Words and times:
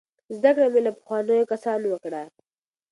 زده 0.37 0.49
کړه 0.55 0.67
مې 0.73 0.81
له 0.85 0.91
پخوانیو 0.97 1.49
کسانو 1.51 1.85
وکړه. 1.89 2.21